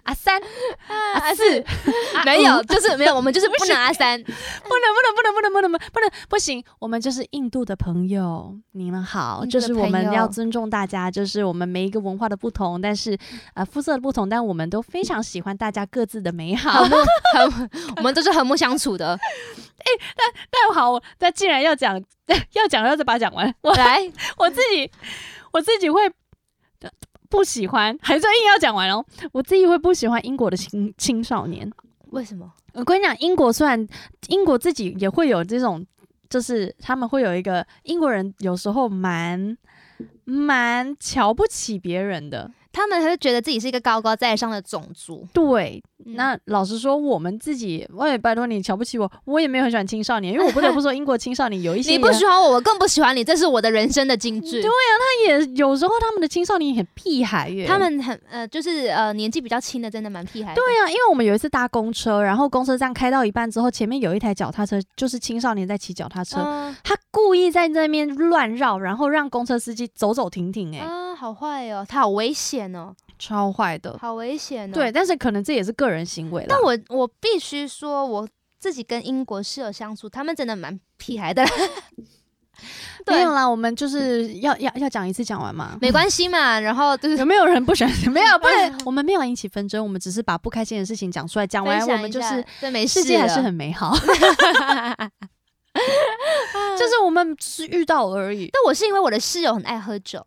[0.05, 0.41] 阿三。
[0.89, 1.65] 啊四，
[2.25, 13.17] 没有，就是没有，我们就是不能阿三，不能不能不能不能不能不能不能不行，我们就是印度的朋友，你们好，就是我们要尊重大家，就是我们每一个文化的不同，但是
[13.55, 16.83] 呃肤色的不同，但我们都非常喜欢大家各自的美好，
[17.97, 19.19] 我们都是和睦相处的。
[19.85, 22.01] 哎，但但好，那既然要讲
[22.53, 24.11] 要讲，要再把它讲完，我来。
[24.39, 24.91] 我自己
[25.53, 26.11] 我自己会。
[27.29, 29.05] 不喜欢，还是硬要讲完哦。
[29.33, 31.71] 我自己会不喜欢英国的青青少年，
[32.11, 32.53] 为什么？
[32.75, 33.87] 我跟你讲，英国虽然
[34.29, 35.85] 英国自己也会有这种，
[36.29, 39.57] 就是他们会有一个英国人有时候蛮
[40.25, 42.51] 蛮瞧不起别人的。
[42.75, 45.27] 他们还是觉得自己是一个高高在上的种族。
[45.33, 45.83] 对，
[46.17, 51.93] 那老实说，我们自己，我也拜托你瞧不起我，我也没有很喜欢青少年，因为我不得不说，英国青少年有一些。
[51.93, 54.61] 你不喜欢我，我更不喜欢你，这是我的人生的金句。
[54.61, 60.53] 对啊，他也有时候他们的青少年也很屁孩耶，他们很呃，就是呃年纪比较轻的，真的蛮屁孩。
[60.55, 72.95] 对啊，因为我们有一次搭公车，然后公车站开到一半之后，前面有一台脚踏车，就是青少年在骑脚踏车，嗯、他故意在那边乱绕，然后让公车司机走走停停，哎，啊，好坏哦，他好危险哦。
[73.19, 74.75] 超坏的，好危险哦！
[74.75, 76.49] 对，但是可能这也是个人行为了。
[76.51, 81.45] 但我我必须说，我自己跟英国室友相处，他们真的蛮屁孩的。
[83.07, 86.59] 没有啦，我们就是要要要讲一次讲完嘛，没关系嘛。
[86.59, 87.93] 然后就是有没有人不喜欢？
[88.13, 88.55] 没有，不是
[88.87, 93.97] 我们没有引起纷争，我们只是把不开心的事情讲出来，讲完我们就是对，没事，世界还是很美好。
[96.79, 98.49] 就是我们是遇到而已。
[98.53, 100.25] 但我是因为我的室友很爱喝酒。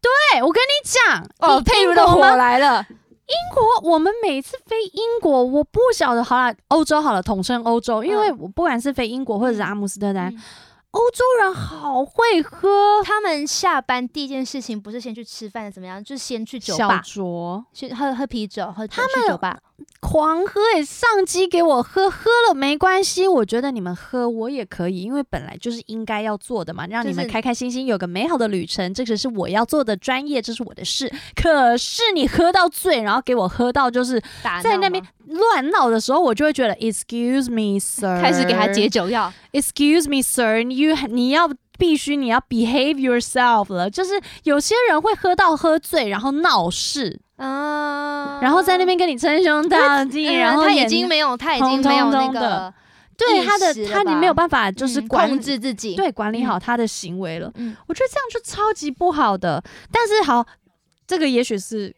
[0.00, 2.86] 对，我跟你讲哦，佩如的火来了。
[3.30, 10.34] 英国，我们每次飞英国，我不晓得好了，欧洲好了，统称欧洲，因为我不管是飞英国或者是阿姆斯特丹，
[10.90, 12.68] 欧洲人好会喝。
[13.04, 16.02] 他们下班第一件事情不是先去吃饭，怎么样？
[16.02, 19.56] 就是先去酒吧，小酌，去喝喝啤酒，喝酒，他们去酒吧。
[20.00, 31.12] 狂喝诶，上机给我喝，喝了没关系，我觉得你们喝我也可以，因为本来就是应该要做的嘛，让你们开开心心有个美好的旅程，这个是我要做的专业，这是我的事。
[31.34, 34.20] 可是你喝到醉，然后给我喝到就是
[34.62, 39.32] 在那边乱闹的时候，我就会觉得，Excuse me, sir，开始给他解酒药。
[39.52, 47.20] Excuse me, sir，你你要必须你要 behave yourself 了，就是有些人会喝到喝醉，然后闹事。
[47.40, 52.72] 啊，然后在那边跟你称兄道弟， 然后他已经没有，他已经没有那个，
[53.16, 57.50] 对他的他你没有办法就是控制自己，对，管理好他的行为了。
[57.54, 59.62] 嗯，我觉得这样就超级不好的。
[59.90, 60.46] 但是好，
[61.06, 61.94] 这个也许是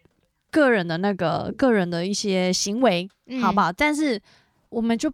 [0.53, 3.09] 个人的那个个人的一些行为，
[3.41, 3.73] 好不好？
[3.73, 4.21] 但是
[4.69, 5.13] 我们就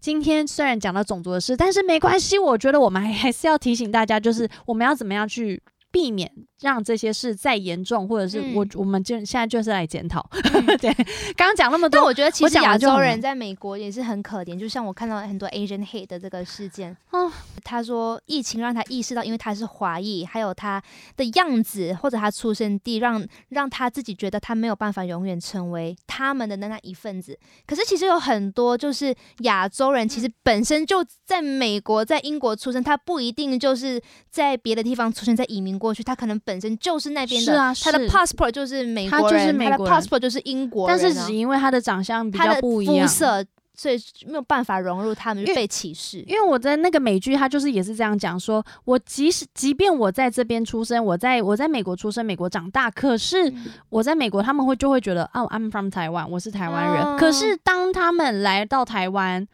[0.00, 2.36] 今天虽然讲到种族的事，但是没关系。
[2.36, 5.62] 我觉得我们还还是要提醒大家，就是我们要怎么样去。
[5.92, 6.28] 避免
[6.62, 10.26] 让这些事再严重，或者是我、嗯、我们就现在就是来检讨。
[10.32, 10.90] 嗯、 对，
[11.36, 14.58] 刚刚讲那么多，我觉得其实亚洲人在美国也是很可怜。
[14.58, 17.30] 就像我看到很多 Asian hate 的这个事件，哦，
[17.62, 20.82] 他说疫情让他意识到，因为他是华裔，还有他
[21.16, 27.38] 的样子或者他出生地，让让他自己觉得他没有办法永远成为他们的那那一份子。
[27.66, 34.00] 可是其实有很多就是亚洲人，其实本身就在美国、在英国出生，他不一定就是
[34.30, 35.81] 在别的地方出生，在移民。
[35.82, 46.18] 过去，他可能本身就是那边的，啊、他的 passport 就是美国人，他就是美国人，他的 passport 就是英国人，但是只因为他的长相比较不一样，肤色，所以没有办法融入他们，被歧视。
[46.28, 53.52] 因为我在那个美剧，他就是也是这样讲，说我即使即便我在这边出生，我在我在美国出生，美国长大，可是
[53.88, 57.02] 我在美国，他们会就会觉得哦，I'm from Taiwan，我是台湾人。
[57.02, 59.48] 哦、可是当他们来到台湾，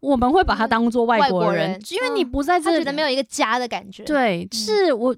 [0.00, 4.04] 我们会把他当做外国人，因为你不在这里，觉得没有一个家的感觉。
[4.04, 5.14] 对，是我。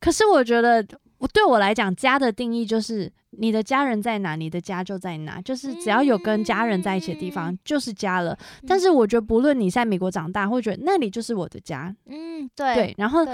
[0.00, 0.84] 可是我觉得，
[1.18, 8.36] 我对我来讲，家的定义就是你的家人在哪，你的家就在哪，就是只要有跟家人在一起的地方，就是家了。
[8.66, 11.94] 但是我觉得，不论你在美国长大，会觉得那里就是我的家。
[12.06, 12.74] 嗯，对。
[12.74, 13.24] 对，然后。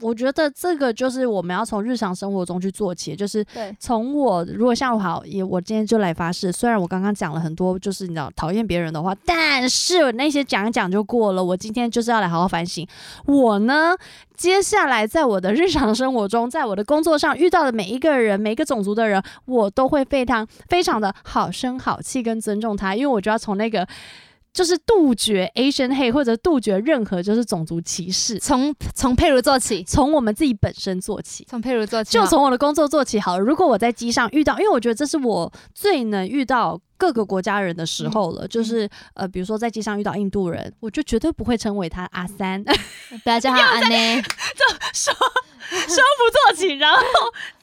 [0.00, 3.44] 我觉得这个就是我们要从日常生活中去做起，就是
[3.78, 11.44] 从我如果像我好也，我今天就来发誓，虽然我刚刚讲了很多，就是你知道讨厌别人的话，但是那些讲一讲就过了。
[11.44, 12.86] 我今天就是要来好好反省，
[13.26, 13.96] 我呢，
[14.36, 23.86] 接下来在我的日常生活中，在我的工作上遇到的每一个人，每一个种族的人，我都会非常非常的好声好气跟尊重他，因为我就要从那个。
[24.52, 33.40] 就是杜绝 Asian hate 或者杜绝任何就是种族歧视，从从佩如做起，从我们自己本身做起，从佩如做起，就从我的工作做起好了。
[33.44, 42.62] 如果我在机上遇到，因为我觉得这是我最能遇到各个国家人的时候了，嗯、就是呃，比如说在机上遇到印度人，我就绝对不会称为他阿三，
[43.22, 44.28] 不要叫他阿 内， 就
[44.92, 45.14] 说
[45.70, 47.02] 说不做起，然后。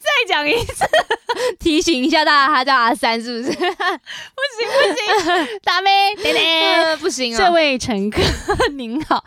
[0.08, 0.86] 再讲一次，
[1.60, 3.52] 提醒一下大家，他叫阿三，是不是？
[3.52, 3.68] 不 行
[4.72, 6.16] 不行， 大妹，
[6.98, 7.38] 不行啊！
[7.38, 8.22] 这位乘客
[8.72, 9.22] 您好，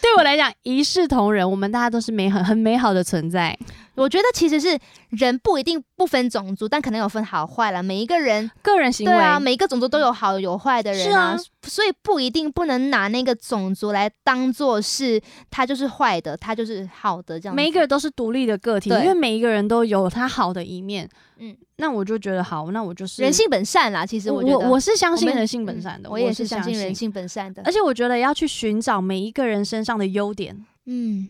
[0.00, 3.58] 对我来讲一视同仁，我们大家都是美很很美好的存在。
[3.96, 4.78] 我觉得其实是
[5.10, 7.82] 人不一定不分种族，但可能有分好坏了。
[7.82, 17.54] 每一个人个人行为啊，每一个种族都有好有坏的人啊，啊所以不一定不能拿那个种族来当做是他就是坏的，他就是好的这样。
[17.54, 21.08] 每一个人都是独立的个体，因为每一个人都有他好的一面。
[21.38, 24.06] 嗯，那我就觉得好，那我就是人性本善啦。
[24.06, 27.62] 其实我觉得我我是相信人性本善的，我，我也是相信人性本善的。
[27.64, 30.64] 而且我觉得要去寻找每一个人身上的优点。
[30.86, 31.28] 嗯。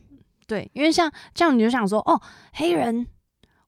[0.50, 2.20] 对，因为像这样，你就想说，哦，
[2.54, 3.06] 黑人，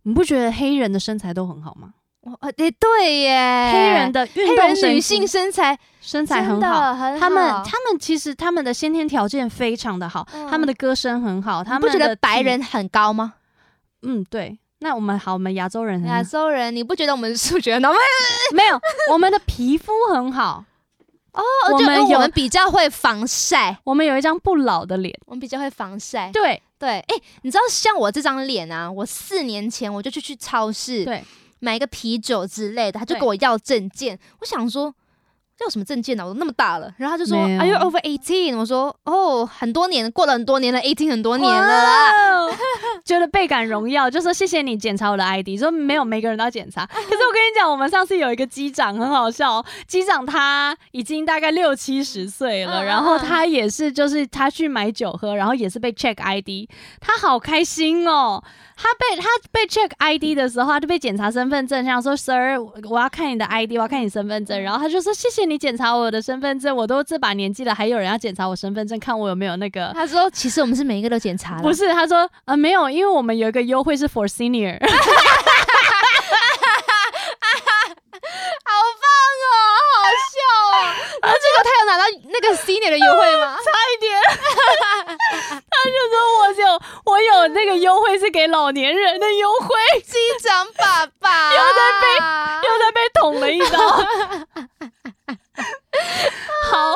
[0.02, 1.90] 你不觉得黑人的身材都很好吗？
[2.22, 13.34] 哦，对对耶，黑人的运动女性身材身材很好，很好，他们他们其实他们的先天条件非常的好，嗯、他们的歌声很好，他们不觉得白人很高吗？
[14.02, 14.58] 嗯，对。
[14.80, 17.98] 那我们好，我们亚洲人，亚洲人，你不觉得我们数学很好吗？
[18.52, 18.80] 没有，
[19.12, 20.64] 我们的皮肤很好。
[21.32, 21.42] 哦，
[21.72, 26.30] 我们我们比较会防晒，我们有一张不老的脸，我们比较会防晒。
[26.32, 26.62] 对。
[26.78, 31.24] 对，哎、欸，你知道像我这张脸啊，我四年前我就去去超市，对，
[31.60, 34.92] 买一个啤酒之类的，他就跟我要证件，我想说。
[35.60, 36.24] 要什么证件呢？
[36.24, 38.56] 我都那么大了，然后他就说，Are you over eighteen？
[38.56, 42.48] 我说，哦，很多年，过了很多年了，eighteen 很多年了啦，
[43.04, 46.86] 觉得倍感荣耀，就说谢谢你检查我的 ID，说没有，每个人都要检查。
[46.86, 56.68] 可是我跟你讲，我们上次有一个机长很好笑，机长他已经大概六七十岁了，然后他也是，就是他去买酒喝，然后也是被 check ID，
[57.00, 58.42] 他好开心哦。
[58.74, 62.58] 他被他被 check ID 的时候，他就被检查身份证，想说 Sir，
[62.90, 64.60] 我要看你的 ID，我要看你身份证。
[64.60, 69.92] 然后他就说谢谢你检查我的身份证，我都这把年纪了，还有人要检查我身份证，看我有没有那个。
[69.94, 71.62] 他说其实我们是每一个都检查了。
[71.62, 74.78] 不是，他说呃没有，因为我们有一个优惠是 for senior。
[78.64, 78.70] 好
[79.02, 79.08] 棒
[79.48, 79.52] 哦！
[82.24, 83.56] 那个 senior 的优惠吗？
[83.64, 89.68] 差一点， 他就说我有我有那个优惠是给老年人的优惠。
[90.04, 92.06] 机长爸爸又在被
[92.68, 93.78] 又在被捅了一刀。
[96.70, 96.94] 好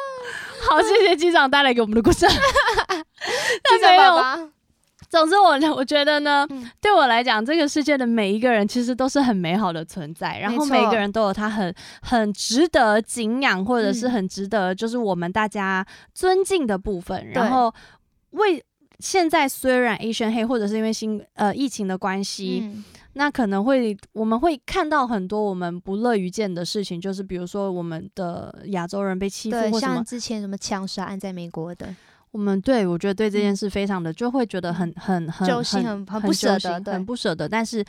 [0.68, 2.26] 好，谢谢机长带来给我们的故事。
[2.28, 4.55] 机长爸爸。
[5.16, 17.18] 总之我，我我觉得呢，嗯、对我来讲，这个世界的每一个人其实都是很美好的存在，然后每一个人都有他很很值得敬仰，或者是很值得就是我们大家尊敬的部分。
[17.18, 17.72] 嗯、然后
[18.32, 18.62] 为
[18.98, 31.94] 现在虽然 Asian Hate 或者是因为新呃疫情的关系，嗯、那可能会我们会看到很多我们不乐于见的事情，就是比如说我们的亚洲人被欺负，或像之前什么枪杀案在美国的。
[32.36, 37.48] 我们对我觉得对这件事非常的就会觉得很很很揪心，很很不舍得，很不舍得。
[37.48, 37.82] 但是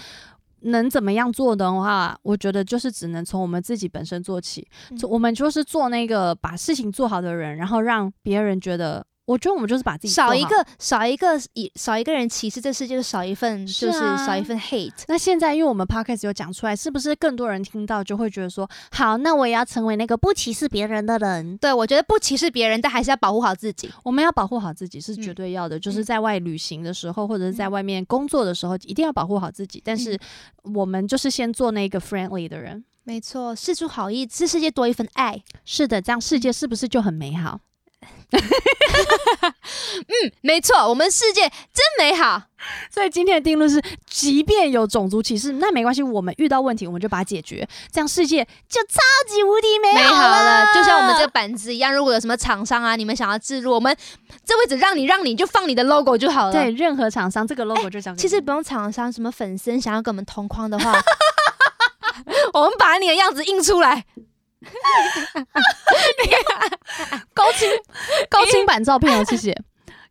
[0.62, 4.66] 能怎么样做的话，我觉得就是只能从我们自己本身做起。
[4.92, 9.06] 嗯、我们就是做那个把事情做好的人，然后让别人觉得。
[9.28, 14.94] 我觉得我们就是把自己少一个少一个以少一个人歧视这世界，就少一份就是少一份 hate。
[15.10, 21.58] 那现在因为我们 podcast 有讲出来，是不是更多人听到就会觉得说，好，那我也要成为那个不歧视别人的人？
[21.58, 23.92] 对，我觉得不歧视别人，但还是要保护好自己。
[24.02, 29.82] 我们要保护好自己是绝对要的，嗯、就是在外旅行的时候，或者是在外面工作的时候，一定要保护好自己。
[29.84, 30.18] 但是
[30.74, 32.82] 我们就是先做那个 friendly 的人。
[33.04, 35.44] 没错，释出好意，这世界多一份爱。
[35.66, 37.60] 是的，这样世界是不是就很美好？
[38.30, 38.42] 嗯，
[40.42, 42.44] 没错，我们世界真美好。
[42.92, 50.04] 所以今天的定论是，即便有种族歧视，那没关系，我们遇到问题，我们就把它解决，这样世界就超级无敌美好了。
[50.04, 50.66] 美好了。
[50.74, 53.96] 就像我们这个板子一样，如果有什么厂商啊，你们想要置入，我们
[54.46, 56.52] 这位置让你让你就放你的 logo 就好了。
[56.52, 58.18] 对，任何厂商这个 logo 就这样。
[58.18, 60.94] 其实不用厂商，什么粉丝想要跟我们同框的话，
[62.54, 64.04] 我们把你的样子印出来。
[67.34, 67.70] 高清
[68.30, 69.56] 高清版照片哦，谢谢。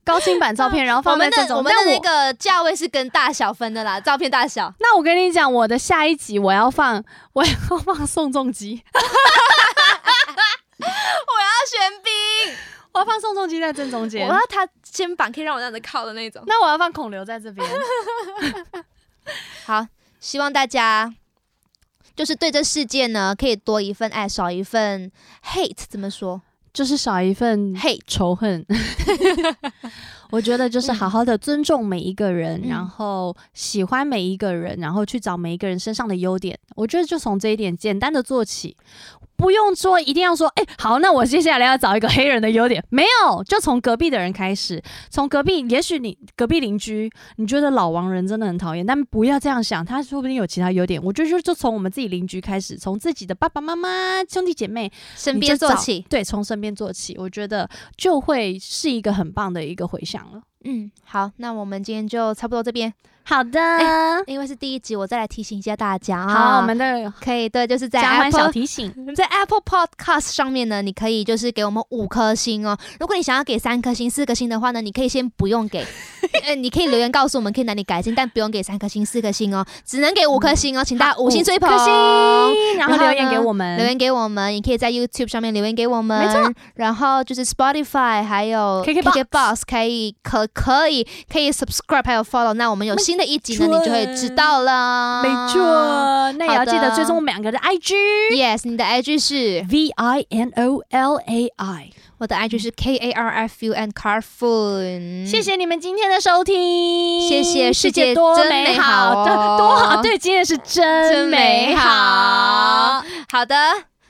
[0.05, 4.73] 高清版照片，然后放在这种，我们的那个价位是跟大小分的啦，照片大小。
[4.79, 7.03] 那我跟你讲，我的下一集我要放，
[7.35, 8.85] 我要放宋仲基。
[10.79, 12.55] 我要玄彬，
[12.93, 16.41] 我要放宋仲基在正中间，我要他肩膀可以让我这样子靠的那种。
[16.47, 17.69] 那我要放孔刘在这边。
[19.67, 19.85] 好，
[20.21, 21.13] 希望大家。
[22.17, 25.13] 就是对这世界呢，可以多一份爱，少一份
[25.45, 25.85] hate。
[25.89, 26.41] 怎么说？
[26.73, 28.65] 就是少一份 hate 仇恨。
[30.31, 36.59] 我觉得就是好好的尊重每一个人，嗯、然后喜欢每一个人，然后去找每一个人身上的优点。
[36.75, 38.77] 我觉得就从这一点简单的做起。
[39.37, 51.03] 不用说，一定要说，哎、欸，好，那我接下来要找一个黑人的优点，没有，就从隔壁的人开始，从隔壁，也许你隔壁邻居，你觉得老王人真的很讨厌，但不要这样想，他说不定有其他优点。
[51.03, 60.41] 我觉得就就从我们自己邻居开始，从自己的爸爸妈妈、兄弟姐妹身边做起，对，从身边做起，我觉得就会是一个很棒的一个回响了。
[60.65, 62.93] 嗯，好，那我们今天就差不多这边。
[63.29, 63.61] 好的，
[64.29, 66.29] 因为是第一集，我再来提醒一下大家啊。
[66.29, 72.79] 好，我们的可以对，就是在 Apple 小提醒， 在 Apple Podcast 上面呢，你可以就是给我们五颗星哦。
[73.01, 75.85] 如果你想要给三颗星、四颗星的话呢，你可以先不用给，
[76.47, 81.69] 呃，你可以留言告诉我们，可以哪里改进，但不用给三颗星、四颗星哦，只能给五颗星哦，请大家五星追捧，
[82.79, 86.55] 然后留言给我们，留言给我们，你可以在 YouTube 上面留言给我们，没错。
[86.77, 93.16] 然后就是 Spotify 还有 KKBOX 可以可可以可以 Subscribe 还有 Follow，那我们有新。
[93.17, 95.23] 的一集呢，你就会知道了。
[95.23, 95.63] 没错，
[96.39, 97.95] 那也要记得追踪我们两个的 IG。
[98.33, 103.55] Yes，你的 IG 是 V I N O L A I，我的 IG 是 K A R F
[103.67, 105.27] U N Carfun。
[105.27, 109.25] 谢谢你们今天的收听，谢谢世界多美好，
[109.59, 113.03] 多好，对，今天是真美好。
[113.31, 113.57] 好的，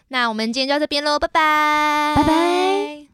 [0.08, 3.06] 那我们今天就到这边喽，拜拜，拜拜。